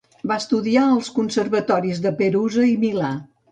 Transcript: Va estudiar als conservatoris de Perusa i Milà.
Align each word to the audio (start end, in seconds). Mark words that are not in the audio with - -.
Va 0.29 0.37
estudiar 0.43 0.85
als 0.93 1.11
conservatoris 1.19 2.01
de 2.09 2.15
Perusa 2.25 2.69
i 2.73 2.75
Milà. 2.89 3.15